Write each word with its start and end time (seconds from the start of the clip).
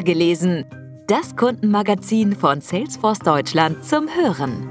gelesen. 0.00 0.64
Das 1.06 1.36
Kundenmagazin 1.36 2.34
von 2.34 2.62
Salesforce 2.62 3.18
Deutschland 3.18 3.84
zum 3.84 4.08
Hören. 4.08 4.68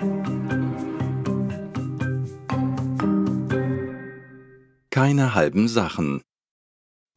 Keine 4.89 5.35
halben 5.35 5.67
Sachen. 5.67 6.21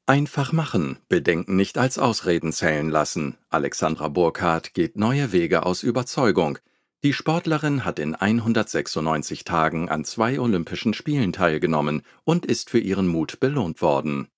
Einfach 0.07 0.53
machen, 0.53 0.98
Bedenken 1.09 1.57
nicht 1.57 1.79
als 1.79 1.98
Ausreden 1.98 2.53
zählen 2.53 2.91
lassen. 2.91 3.39
Alexandra 3.48 4.09
Burkhardt 4.09 4.75
geht 4.75 4.98
neue 4.98 5.32
Wege 5.32 5.64
aus 5.64 5.82
Überzeugung. 5.82 6.59
Die 7.02 7.12
Sportlerin 7.12 7.84
hat 7.84 7.98
in 7.98 8.14
196 8.14 9.45
Tagen 9.45 9.89
an 9.89 10.05
zwei 10.05 10.39
Olympischen 10.41 10.93
Spielen 10.93 11.32
teilgenommen 11.32 12.02
und 12.25 12.46
ist 12.46 12.71
für 12.71 12.79
ihren 12.79 13.09
Mut 13.09 13.41
belohnt 13.41 13.80
worden. 13.80 14.29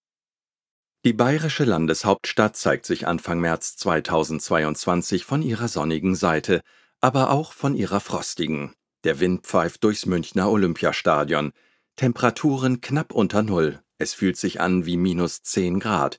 Die 1.06 1.12
bayerische 1.12 1.62
Landeshauptstadt 1.62 2.56
zeigt 2.56 2.84
sich 2.84 3.06
Anfang 3.06 3.38
März 3.38 3.76
2022 3.76 5.24
von 5.24 5.40
ihrer 5.40 5.68
sonnigen 5.68 6.16
Seite, 6.16 6.62
aber 7.00 7.30
auch 7.30 7.52
von 7.52 7.76
ihrer 7.76 8.00
frostigen. 8.00 8.74
Der 9.04 9.20
Wind 9.20 9.46
pfeift 9.46 9.84
durchs 9.84 10.06
Münchner 10.06 10.50
Olympiastadion. 10.50 11.52
Temperaturen 11.94 12.80
knapp 12.80 13.12
unter 13.12 13.44
Null. 13.44 13.80
Es 13.98 14.14
fühlt 14.14 14.36
sich 14.36 14.60
an 14.60 14.84
wie 14.84 14.96
minus 14.96 15.44
10 15.44 15.78
Grad. 15.78 16.18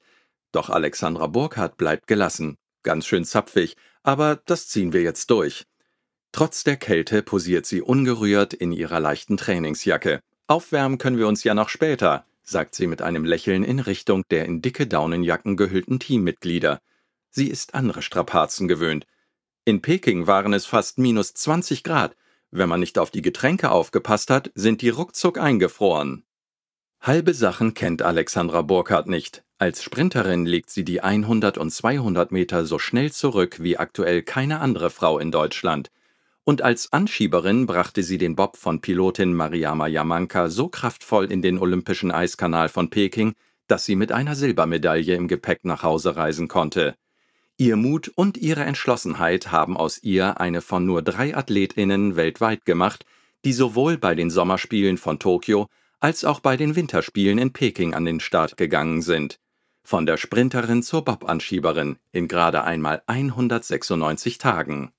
Doch 0.53 0.69
Alexandra 0.69 1.27
Burkhardt 1.27 1.75
bleibt 1.75 2.07
gelassen. 2.07 2.55
Ganz 2.81 3.05
schön 3.07 3.25
zapfig, 3.25 3.75
aber 4.03 4.37
das 4.45 4.69
ziehen 4.69 4.93
wir 4.93 5.01
jetzt 5.01 5.31
durch. 5.31 5.65
Trotz 6.31 6.63
der 6.63 6.77
Kälte 6.77 7.23
posiert 7.23 7.65
sie 7.65 7.81
ungerührt 7.81 8.53
in 8.53 8.71
ihrer 8.71 9.01
leichten 9.01 9.35
Trainingsjacke. 9.35 10.21
Aufwärmen 10.47 10.97
können 10.97 11.17
wir 11.17 11.27
uns 11.27 11.43
ja 11.43 11.53
noch 11.53 11.67
später, 11.67 12.25
sagt 12.49 12.75
sie 12.75 12.87
mit 12.87 13.01
einem 13.01 13.25
Lächeln 13.25 13.63
in 13.63 13.79
Richtung 13.79 14.23
der 14.31 14.45
in 14.45 14.61
dicke 14.61 14.87
Daunenjacken 14.87 15.57
gehüllten 15.57 15.99
Teammitglieder. 15.99 16.81
Sie 17.29 17.49
ist 17.49 17.75
andere 17.75 18.01
Strapazen 18.01 18.67
gewöhnt. 18.67 19.05
In 19.65 19.81
Peking 19.81 20.27
waren 20.27 20.53
es 20.53 20.65
fast 20.65 20.97
minus 20.97 21.33
20 21.33 21.83
Grad. 21.83 22.15
Wenn 22.49 22.69
man 22.69 22.79
nicht 22.79 22.97
auf 22.97 23.11
die 23.11 23.21
Getränke 23.21 23.69
aufgepasst 23.69 24.29
hat, 24.29 24.49
sind 24.55 24.81
die 24.81 24.89
ruckzuck 24.89 25.37
eingefroren. 25.37 26.23
Halbe 27.01 27.33
Sachen 27.33 27.73
kennt 27.73 28.01
Alexandra 28.01 28.61
Burkhardt 28.61 29.07
nicht. 29.07 29.43
Als 29.57 29.83
Sprinterin 29.83 30.45
legt 30.45 30.69
sie 30.69 30.85
die 30.85 31.01
100 31.01 31.57
und 31.57 31.71
200 31.71 32.31
Meter 32.31 32.65
so 32.65 32.79
schnell 32.79 33.11
zurück 33.11 33.57
wie 33.61 33.77
aktuell 33.77 34.23
keine 34.23 34.61
andere 34.61 34.89
Frau 34.89 35.19
in 35.19 35.31
Deutschland 35.31 35.91
und 36.47 36.61
als 36.61 36.93
Anschieberin 36.93 37.65
brachte 37.65 38.03
sie 38.03 38.17
den 38.17 38.37
Bob 38.37 38.55
von 38.55 38.79
Pilotin 38.79 39.33
Mariama 39.33 39.87
Yamanka 39.87 40.49
so 40.49 40.69
kraftvoll 40.69 41.29
in 41.29 41.41
den 41.41 41.57
Olympischen 41.57 42.09
Eiskanal 42.09 42.69
von 42.69 42.89
Peking, 42.89 43.33
dass 43.67 43.83
sie 43.83 43.97
mit 43.97 44.13
einer 44.13 44.33
Silbermedaille 44.33 45.13
im 45.13 45.27
Gepäck 45.27 45.65
nach 45.65 45.83
Hause 45.83 46.15
reisen 46.15 46.47
konnte. 46.47 46.95
Ihr 47.57 47.75
Mut 47.75 48.07
und 48.15 48.37
ihre 48.37 48.63
Entschlossenheit 48.63 49.51
haben 49.51 49.75
aus 49.75 50.01
ihr 50.03 50.39
eine 50.39 50.61
von 50.61 50.85
nur 50.85 51.01
drei 51.01 51.35
Athletinnen 51.35 52.15
weltweit 52.15 52.63
gemacht, 52.63 53.03
die 53.43 53.51
sowohl 53.51 53.97
bei 53.97 54.15
den 54.15 54.29
Sommerspielen 54.29 54.97
von 54.97 55.19
Tokio 55.19 55.67
als 55.99 56.23
auch 56.23 56.39
bei 56.39 56.55
den 56.55 56.77
Winterspielen 56.77 57.39
in 57.39 57.51
Peking 57.51 57.93
an 57.93 58.05
den 58.05 58.21
Start 58.21 58.55
gegangen 58.55 59.01
sind. 59.01 59.37
Von 59.83 60.05
der 60.05 60.15
Sprinterin 60.15 60.81
zur 60.81 61.03
Bob-Anschieberin 61.03 61.97
in 62.13 62.29
gerade 62.29 62.63
einmal 62.63 63.03
196 63.05 64.37
Tagen. 64.37 64.93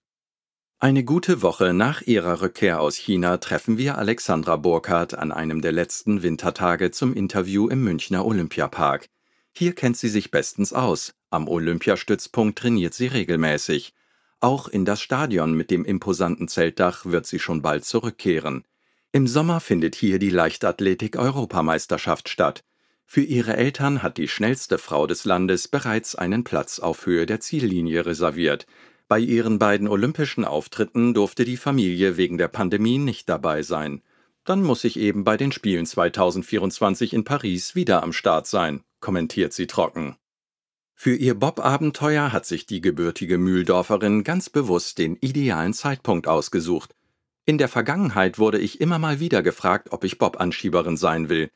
Eine 0.81 1.03
gute 1.03 1.43
Woche 1.43 1.75
nach 1.75 2.03
ihrer 2.03 2.41
Rückkehr 2.41 2.81
aus 2.81 2.95
China 2.95 3.39
treffen 3.39 3.79
wir 3.79 3.99
Alexandra 3.99 4.55
Burkhardt 4.55 5.13
an 5.13 5.33
einem 5.33 5.61
der 5.61 5.73
letzten 5.73 6.23
Wintertage 6.23 6.93
zum 6.93 7.15
Interview 7.15 7.67
im 7.67 7.83
Münchner 7.83 8.25
Olympiapark. 8.25 9.09
Hier 9.51 9.75
kennt 9.75 9.97
sie 9.97 10.09
sich 10.09 10.31
bestens 10.31 10.73
aus. 10.73 11.17
Am 11.31 11.49
Olympiastützpunkt 11.49 12.61
trainiert 12.61 12.95
sie 12.95 13.09
regelmäßig. 13.09 13.93
Auch 14.39 14.69
in 14.69 14.85
das 14.85 15.01
Stadion 15.01 15.55
mit 15.55 15.73
dem 15.73 15.85
imposanten 15.85 16.47
Zeltdach 16.47 17.07
wird 17.07 17.27
sie 17.27 17.41
schon 17.41 17.61
bald 17.61 17.85
zurückkehren. 17.85 18.63
Im 19.11 19.27
Sommer 19.27 19.59
findet 19.59 19.97
hier 19.97 20.21
die 20.21 20.31
Leichtathletik-Europameisterschaft 20.31 22.29
statt. 22.29 22.63
Für 23.05 23.23
ihre 23.23 23.57
Eltern 23.57 24.05
hat 24.05 24.17
die 24.17 24.29
schnellste 24.29 24.79
Frau 24.79 25.09
des 25.09 25.25
Landes 25.25 25.67
bereits 25.67 26.15
einen 26.15 26.45
Platz 26.45 26.79
auf 26.79 27.05
Höhe 27.05 27.27
der 27.27 27.41
Ziellinie 27.41 28.07
reserviert. 28.07 28.69
Bei 29.09 29.19
ihren 29.19 29.59
beiden 29.59 29.89
olympischen 29.89 30.45
Auftritten 30.45 31.15
durfte 31.15 31.47
die 31.47 31.57
Familie 31.57 32.19
wegen 32.19 32.37
der 32.37 32.49
Pandemie 32.49 32.99
nicht 32.99 33.27
dabei 33.31 33.63
sein. 33.63 34.03
Dann 34.45 34.63
muss 34.63 34.85
ich 34.85 34.99
eben 34.99 35.25
bei 35.25 35.39
den 35.39 35.51
Spielen 35.51 35.87
2024 35.87 37.15
in 37.15 37.25
Paris 37.25 37.75
wieder 37.75 38.03
am 38.03 38.13
Start 38.13 38.47
sein, 38.47 38.83
kommentiert 39.01 39.55
sie 39.55 39.67
trocken. 39.67 40.17
Für 40.95 41.15
ihr 41.15 41.35
Bob-Abenteuer 41.35 42.33
hat 42.33 42.45
sich 42.45 42.67
die 42.67 42.83
gebürtige 42.83 43.39
Mühldorferin 43.39 44.25
ganz 44.25 44.51
bewusst 44.51 44.99
den 44.99 45.17
idealen 45.17 45.73
Zeitpunkt 45.73 46.29
ausgesucht. 46.29 46.95
In 47.47 47.57
der 47.57 47.69
Vergangenheit 47.69 48.39
wurde 48.39 48.59
ich 48.59 48.79
immer 48.79 48.99
mal 48.99 49.21
wieder 49.21 49.43
gefragt, 49.43 49.89
ob 49.91 50.05
ich 50.05 50.19
Bob-Anschieberin 50.19 50.99
sein 50.99 51.31
will. 51.31 51.51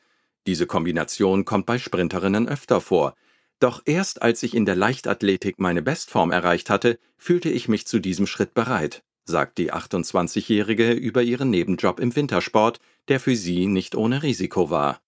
Diese 0.46 0.66
Kombination 0.66 1.44
kommt 1.44 1.66
bei 1.66 1.78
Sprinterinnen 1.78 2.48
öfter 2.48 2.80
vor, 2.80 3.14
doch 3.62 3.82
erst 3.84 4.22
als 4.22 4.42
ich 4.42 4.54
in 4.54 4.66
der 4.66 4.74
Leichtathletik 4.74 5.60
meine 5.60 5.82
Bestform 5.82 6.32
erreicht 6.32 6.68
hatte, 6.68 6.98
fühlte 7.16 7.48
ich 7.48 7.68
mich 7.68 7.86
zu 7.86 8.00
diesem 8.00 8.26
Schritt 8.26 8.54
bereit, 8.54 9.04
sagt 9.24 9.58
die 9.58 9.72
28-Jährige 9.72 10.92
über 10.92 11.22
ihren 11.22 11.50
Nebenjob 11.50 12.00
im 12.00 12.16
Wintersport, 12.16 12.80
der 13.08 13.20
für 13.20 13.36
sie 13.36 13.66
nicht 13.66 13.94
ohne 13.94 14.22
Risiko 14.22 14.70
war. 14.70 15.00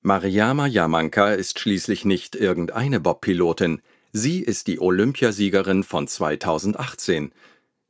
Mariama 0.00 0.66
Yamanka 0.66 1.32
ist 1.32 1.58
schließlich 1.58 2.04
nicht 2.04 2.36
irgendeine 2.36 3.00
Bob-Pilotin. 3.00 3.82
Sie 4.12 4.40
ist 4.40 4.66
die 4.66 4.80
Olympiasiegerin 4.80 5.82
von 5.84 6.06
2018. 6.06 7.32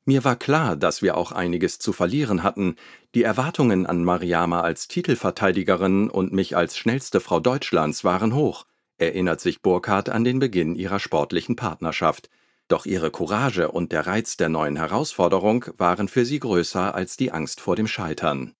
Mir 0.04 0.25
war 0.25 0.36
klar, 0.36 0.76
dass 0.76 1.02
wir 1.02 1.16
auch 1.16 1.32
einiges 1.32 1.78
zu 1.78 1.92
verlieren 1.92 2.42
hatten. 2.42 2.76
Die 3.14 3.22
Erwartungen 3.22 3.86
an 3.86 4.04
Mariama 4.04 4.60
als 4.62 4.88
Titelverteidigerin 4.88 6.10
und 6.10 6.32
mich 6.32 6.56
als 6.56 6.76
schnellste 6.76 7.20
Frau 7.20 7.41
Deutschlands 7.41 8.04
waren 8.04 8.34
hoch 8.34 8.66
erinnert 9.02 9.40
sich 9.40 9.62
Burkhardt 9.62 10.08
an 10.08 10.24
den 10.24 10.38
Beginn 10.38 10.74
ihrer 10.74 11.00
sportlichen 11.00 11.56
Partnerschaft. 11.56 12.30
Doch 12.68 12.86
ihre 12.86 13.10
Courage 13.10 13.70
und 13.70 13.92
der 13.92 14.06
Reiz 14.06 14.36
der 14.36 14.48
neuen 14.48 14.76
Herausforderung 14.76 15.66
waren 15.76 16.08
für 16.08 16.24
sie 16.24 16.38
größer 16.38 16.94
als 16.94 17.16
die 17.16 17.32
Angst 17.32 17.60
vor 17.60 17.76
dem 17.76 17.86
Scheitern. 17.86 18.54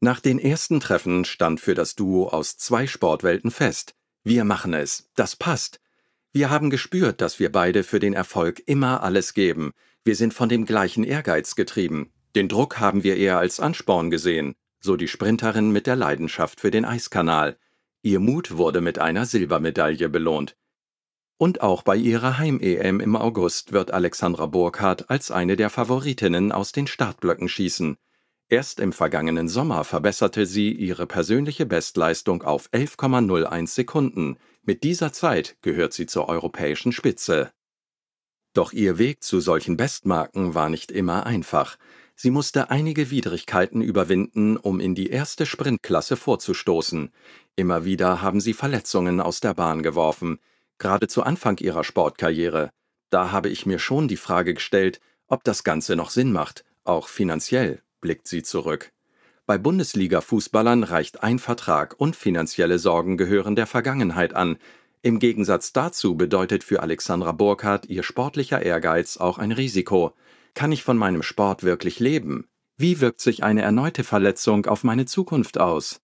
Nach 0.00 0.20
den 0.20 0.38
ersten 0.38 0.80
Treffen 0.80 1.24
stand 1.24 1.60
für 1.60 1.74
das 1.74 1.94
Duo 1.94 2.28
aus 2.28 2.58
zwei 2.58 2.86
Sportwelten 2.86 3.50
fest. 3.50 3.94
Wir 4.24 4.44
machen 4.44 4.74
es, 4.74 5.10
das 5.14 5.36
passt. 5.36 5.80
Wir 6.32 6.50
haben 6.50 6.68
gespürt, 6.68 7.20
dass 7.20 7.38
wir 7.38 7.52
beide 7.52 7.84
für 7.84 8.00
den 8.00 8.12
Erfolg 8.12 8.60
immer 8.66 9.02
alles 9.02 9.34
geben. 9.34 9.72
Wir 10.04 10.16
sind 10.16 10.34
von 10.34 10.48
dem 10.48 10.66
gleichen 10.66 11.04
Ehrgeiz 11.04 11.54
getrieben. 11.54 12.12
Den 12.34 12.48
Druck 12.48 12.80
haben 12.80 13.04
wir 13.04 13.16
eher 13.16 13.38
als 13.38 13.60
Ansporn 13.60 14.10
gesehen, 14.10 14.54
so 14.80 14.96
die 14.96 15.08
Sprinterin 15.08 15.70
mit 15.70 15.86
der 15.86 15.96
Leidenschaft 15.96 16.60
für 16.60 16.70
den 16.70 16.84
Eiskanal. 16.84 17.56
Ihr 18.04 18.20
Mut 18.20 18.58
wurde 18.58 18.82
mit 18.82 18.98
einer 18.98 19.24
Silbermedaille 19.24 20.10
belohnt. 20.10 20.58
Und 21.38 21.62
auch 21.62 21.82
bei 21.82 21.96
ihrer 21.96 22.36
Heim-EM 22.36 23.00
im 23.00 23.16
August 23.16 23.72
wird 23.72 23.92
Alexandra 23.92 24.44
Burkhardt 24.44 25.08
als 25.08 25.30
eine 25.30 25.56
der 25.56 25.70
Favoritinnen 25.70 26.52
aus 26.52 26.72
den 26.72 26.86
Startblöcken 26.86 27.48
schießen. 27.48 27.96
Erst 28.50 28.78
im 28.78 28.92
vergangenen 28.92 29.48
Sommer 29.48 29.84
verbesserte 29.84 30.44
sie 30.44 30.70
ihre 30.70 31.06
persönliche 31.06 31.64
Bestleistung 31.64 32.42
auf 32.42 32.68
11,01 32.72 33.68
Sekunden. 33.68 34.36
Mit 34.60 34.82
dieser 34.84 35.14
Zeit 35.14 35.56
gehört 35.62 35.94
sie 35.94 36.04
zur 36.04 36.28
europäischen 36.28 36.92
Spitze. 36.92 37.52
Doch 38.52 38.74
ihr 38.74 38.98
Weg 38.98 39.22
zu 39.24 39.40
solchen 39.40 39.78
Bestmarken 39.78 40.54
war 40.54 40.68
nicht 40.68 40.92
immer 40.92 41.24
einfach. 41.24 41.78
Sie 42.16 42.30
musste 42.30 42.70
einige 42.70 43.10
Widrigkeiten 43.10 43.82
überwinden, 43.82 44.56
um 44.56 44.80
in 44.80 44.94
die 44.94 45.10
erste 45.10 45.46
Sprintklasse 45.46 46.16
vorzustoßen. 46.16 47.10
Immer 47.56 47.84
wieder 47.84 48.22
haben 48.22 48.40
sie 48.40 48.54
Verletzungen 48.54 49.20
aus 49.20 49.40
der 49.40 49.54
Bahn 49.54 49.82
geworfen, 49.82 50.38
gerade 50.78 51.08
zu 51.08 51.22
Anfang 51.22 51.58
ihrer 51.58 51.84
Sportkarriere. 51.84 52.70
Da 53.10 53.32
habe 53.32 53.48
ich 53.48 53.66
mir 53.66 53.78
schon 53.78 54.08
die 54.08 54.16
Frage 54.16 54.54
gestellt, 54.54 55.00
ob 55.26 55.44
das 55.44 55.64
Ganze 55.64 55.96
noch 55.96 56.10
Sinn 56.10 56.32
macht, 56.32 56.64
auch 56.84 57.08
finanziell, 57.08 57.82
blickt 58.00 58.28
sie 58.28 58.42
zurück. 58.42 58.92
Bei 59.46 59.58
Bundesliga-Fußballern 59.58 60.84
reicht 60.84 61.22
ein 61.22 61.38
Vertrag 61.38 61.96
und 61.98 62.16
finanzielle 62.16 62.78
Sorgen 62.78 63.16
gehören 63.16 63.56
der 63.56 63.66
Vergangenheit 63.66 64.34
an. 64.34 64.56
Im 65.02 65.18
Gegensatz 65.18 65.72
dazu 65.74 66.16
bedeutet 66.16 66.64
für 66.64 66.80
Alexandra 66.80 67.32
Burkhardt 67.32 67.86
ihr 67.86 68.02
sportlicher 68.02 68.62
Ehrgeiz 68.62 69.18
auch 69.18 69.36
ein 69.36 69.52
Risiko. 69.52 70.14
Kann 70.54 70.70
ich 70.70 70.84
von 70.84 70.96
meinem 70.96 71.22
Sport 71.22 71.64
wirklich 71.64 71.98
leben? 71.98 72.48
Wie 72.76 73.00
wirkt 73.00 73.20
sich 73.20 73.42
eine 73.42 73.62
erneute 73.62 74.04
Verletzung 74.04 74.66
auf 74.66 74.84
meine 74.84 75.04
Zukunft 75.04 75.58
aus? 75.58 76.00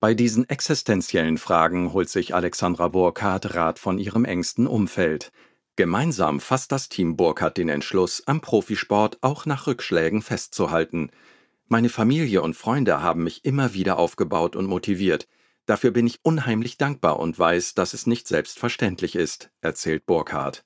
Bei 0.00 0.14
diesen 0.14 0.48
existenziellen 0.48 1.38
Fragen 1.38 1.92
holt 1.92 2.08
sich 2.08 2.34
Alexandra 2.34 2.88
Burkhardt 2.88 3.54
Rat 3.54 3.78
von 3.78 3.98
ihrem 3.98 4.24
engsten 4.24 4.66
Umfeld. 4.66 5.32
Gemeinsam 5.74 6.38
fasst 6.38 6.70
das 6.70 6.88
Team 6.88 7.16
Burkhardt 7.16 7.56
den 7.56 7.68
Entschluss, 7.68 8.22
am 8.26 8.40
Profisport 8.40 9.18
auch 9.22 9.46
nach 9.46 9.66
Rückschlägen 9.66 10.22
festzuhalten. 10.22 11.10
Meine 11.66 11.88
Familie 11.88 12.42
und 12.42 12.54
Freunde 12.54 13.02
haben 13.02 13.24
mich 13.24 13.44
immer 13.44 13.74
wieder 13.74 13.98
aufgebaut 13.98 14.54
und 14.54 14.66
motiviert. 14.66 15.26
Dafür 15.66 15.90
bin 15.90 16.06
ich 16.06 16.20
unheimlich 16.22 16.78
dankbar 16.78 17.18
und 17.18 17.38
weiß, 17.38 17.74
dass 17.74 17.94
es 17.94 18.06
nicht 18.06 18.28
selbstverständlich 18.28 19.16
ist, 19.16 19.50
erzählt 19.60 20.06
Burkhardt. 20.06 20.64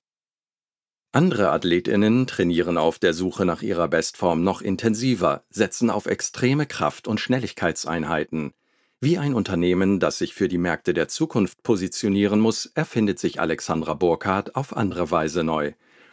Andere 1.15 1.51
Athletinnen 1.51 2.27
trainieren 2.27 2.79
auf 2.79 2.99
der 2.99 3.13
Suche 3.13 3.45
nach 3.45 3.61
ihrer 3.61 3.87
Bestform 3.87 4.43
noch 4.43 4.63
intensiver, 4.63 5.45
setzen 5.51 5.91
auf 5.91 6.07
extreme 6.07 6.65
Kraft- 6.65 7.07
und 7.07 7.21
Schnelligkeitseinheiten. 7.21 8.55
Wie 8.99 9.19
ein 9.19 9.35
Unternehmen, 9.35 10.01
das 10.01 10.17
sich 10.17 10.33
für 10.33 10.49
die 10.49 10.57
Märkte 10.57 10.95
der 10.95 11.09
Zukunft 11.09 11.63
positionieren 11.63 12.41
muss, 12.41 12.65
erfindet 12.65 13.19
sich 13.19 13.41
Alexandra 13.41 13.93
Burkhardt 13.93 14.57
auf 14.57 14.75
andere 14.75 15.11
Weise 15.11 15.45
neu. 15.45 15.73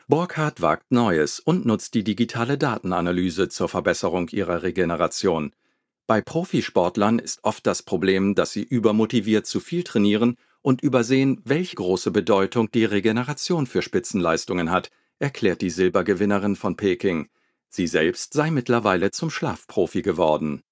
Burkhardt 0.09 0.59
wagt 0.59 0.91
Neues 0.91 1.39
und 1.39 1.65
nutzt 1.65 1.93
die 1.93 2.03
digitale 2.03 2.57
Datenanalyse 2.57 3.47
zur 3.47 3.69
Verbesserung 3.69 4.27
ihrer 4.27 4.63
Regeneration. 4.63 5.53
Bei 6.07 6.19
Profisportlern 6.19 7.19
ist 7.19 7.45
oft 7.45 7.65
das 7.65 7.83
Problem, 7.83 8.35
dass 8.35 8.51
sie 8.51 8.63
übermotiviert 8.63 9.45
zu 9.45 9.61
viel 9.61 9.83
trainieren 9.83 10.35
und 10.61 10.81
übersehen, 10.81 11.41
welche 11.45 11.75
große 11.75 12.11
Bedeutung 12.11 12.71
die 12.71 12.85
Regeneration 12.85 13.67
für 13.67 13.81
Spitzenleistungen 13.81 14.71
hat, 14.71 14.91
erklärt 15.19 15.61
die 15.61 15.69
Silbergewinnerin 15.69 16.55
von 16.55 16.75
Peking. 16.75 17.29
Sie 17.69 17.87
selbst 17.87 18.33
sei 18.33 18.51
mittlerweile 18.51 19.11
zum 19.11 19.29
Schlafprofi 19.29 20.01
geworden. 20.01 20.63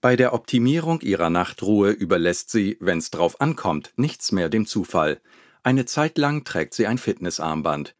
Bei 0.00 0.14
der 0.14 0.32
Optimierung 0.32 1.00
ihrer 1.00 1.30
Nachtruhe 1.30 1.90
überlässt 1.90 2.50
sie, 2.50 2.76
wenn's 2.80 3.10
drauf 3.10 3.40
ankommt, 3.40 3.92
nichts 3.96 4.30
mehr 4.30 4.48
dem 4.48 4.66
Zufall. 4.66 5.20
Eine 5.64 5.86
Zeit 5.86 6.18
lang 6.18 6.44
trägt 6.44 6.74
sie 6.74 6.86
ein 6.86 6.98
Fitnessarmband. 6.98 7.96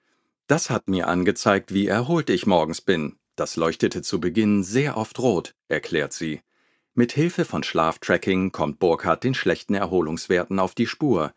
Das 0.46 0.70
hat 0.70 0.88
mir 0.88 1.08
angezeigt, 1.08 1.75
wie 1.75 1.88
erholt 1.88 2.30
ich 2.30 2.46
morgens 2.46 2.80
bin. 2.80 3.16
Das 3.36 3.56
leuchtete 3.56 4.02
zu 4.02 4.20
Beginn 4.20 4.62
sehr 4.62 4.96
oft 4.96 5.19
rot, 5.19 5.54
erklärt 5.69 6.12
sie. 6.12 6.40
Mit 6.98 7.12
Hilfe 7.12 7.44
von 7.44 7.62
Schlaftracking 7.62 8.50
kommt 8.50 8.80
Burkhardt 8.80 9.22
den 9.22 9.32
schlechten 9.32 9.74
Erholungswerten 9.74 10.58
auf 10.58 10.74
die 10.74 10.88
Spur. 10.88 11.32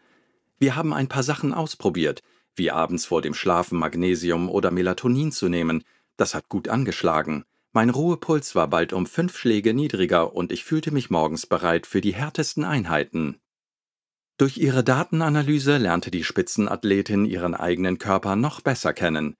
Wir 0.57 0.75
haben 0.75 0.91
ein 0.91 1.07
paar 1.07 1.21
Sachen 1.21 1.53
ausprobiert, 1.53 2.23
wie 2.55 2.71
abends 2.71 3.05
vor 3.05 3.21
dem 3.21 3.35
Schlafen 3.35 3.77
Magnesium 3.77 4.49
oder 4.49 4.71
Melatonin 4.71 5.31
zu 5.31 5.49
nehmen. 5.49 5.83
Das 6.17 6.33
hat 6.33 6.49
gut 6.49 6.67
angeschlagen. 6.67 7.43
Mein 7.73 7.91
Ruhepuls 7.91 8.55
war 8.55 8.69
bald 8.69 8.91
um 8.91 9.05
fünf 9.05 9.37
Schläge 9.37 9.75
niedriger 9.75 10.33
und 10.33 10.51
ich 10.51 10.63
fühlte 10.63 10.89
mich 10.89 11.11
morgens 11.11 11.45
bereit 11.45 11.85
für 11.85 12.01
die 12.01 12.15
härtesten 12.15 12.63
Einheiten. 12.63 13.39
Durch 14.39 14.57
ihre 14.57 14.83
Datenanalyse 14.83 15.77
lernte 15.77 16.09
die 16.09 16.23
Spitzenathletin 16.23 17.25
ihren 17.25 17.53
eigenen 17.53 17.99
Körper 17.99 18.35
noch 18.35 18.61
besser 18.61 18.93
kennen. 18.93 19.35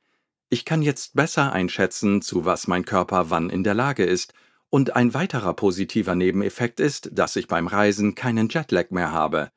Ich 0.49 0.65
kann 0.65 0.83
jetzt 0.83 1.15
besser 1.15 1.51
einschätzen, 1.51 2.21
zu 2.21 2.45
was 2.45 2.67
mein 2.67 2.85
Körper 2.85 3.31
wann 3.31 3.49
in 3.49 3.63
der 3.63 3.73
Lage 3.73 4.05
ist, 4.05 4.35
und 4.71 4.95
ein 4.95 5.13
weiterer 5.13 5.53
positiver 5.53 6.15
Nebeneffekt 6.15 6.79
ist, 6.79 7.09
dass 7.13 7.35
ich 7.35 7.47
beim 7.47 7.67
Reisen 7.67 8.15
keinen 8.15 8.49
Jetlag 8.49 8.89
mehr 8.89 9.11
habe. 9.11 9.51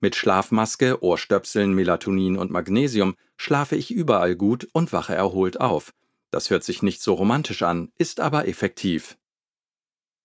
Mit 0.00 0.16
Schlafmaske, 0.16 1.02
Ohrstöpseln, 1.02 1.74
Melatonin 1.74 2.38
und 2.38 2.50
Magnesium 2.50 3.16
schlafe 3.36 3.76
ich 3.76 3.90
überall 3.90 4.36
gut 4.36 4.66
und 4.72 4.94
wache 4.94 5.14
erholt 5.14 5.60
auf. 5.60 5.92
Das 6.30 6.48
hört 6.48 6.64
sich 6.64 6.82
nicht 6.82 7.02
so 7.02 7.14
romantisch 7.14 7.62
an, 7.62 7.90
ist 7.98 8.20
aber 8.20 8.48
effektiv. 8.48 9.18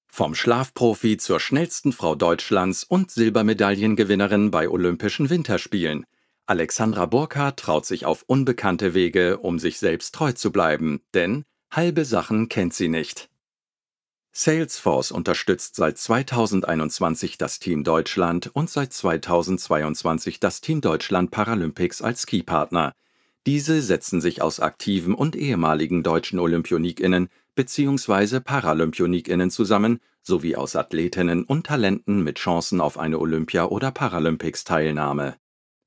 Vom 0.07 0.36
Schlafprofi 0.36 1.18
zur 1.18 1.41
schnellsten 1.41 1.91
Frau 1.91 2.15
Deutschlands 2.15 2.83
und 2.83 3.12
Silbermedaillengewinnerin 3.12 4.51
bei 4.51 4.69
Olympischen 4.69 5.30
Winterspielen. 5.30 6.06
Alexandra 6.45 7.07
Burkhardt 7.07 7.59
traut 7.59 7.88
sich 7.88 8.06
auf 8.06 8.24
unbekannte 8.27 8.94
Wege, 8.94 9.39
um 9.39 9.57
sich 9.57 9.80
selbst 9.80 10.13
treu 10.13 10.31
zu 10.31 10.51
bleiben, 10.51 11.01
denn 11.15 11.44
halbe 11.71 12.06
Sachen 12.06 12.48
kennt 12.48 12.75
sie 12.75 12.88
nicht. 12.88 13.30
Salesforce 14.38 15.12
unterstützt 15.12 15.78
seit 15.78 15.98
2021 15.98 17.38
das 17.38 17.60
Team 17.60 17.86
Deutschland 17.86 18.52
und 18.54 18.70
seit 18.70 18.92
2022 18.92 20.42
das 20.42 20.60
Team 20.60 20.82
Deutschland 20.82 21.32
Paralympics 21.32 22.02
als 22.02 22.26
Keypartner. 22.26 22.92
Diese 23.46 23.82
setzen 23.82 24.20
sich 24.20 24.42
aus 24.42 24.60
aktiven 24.60 25.14
und 25.14 25.38
ehemaligen 25.38 26.04
deutschen 26.04 26.40
Olympionikinnen 26.40 27.30
bzw. 27.56 28.42
Paralympionikinnen 28.42 29.52
zusammen, 29.52 30.00
sowie 30.22 30.58
aus 30.58 30.76
Athletinnen 30.76 31.46
und 31.46 31.68
Talenten 31.68 32.22
mit 32.22 32.38
Chancen 32.38 32.82
auf 32.82 32.98
eine 32.98 33.20
Olympia- 33.20 33.68
oder 33.68 33.92
Paralympics-Teilnahme. 33.92 35.38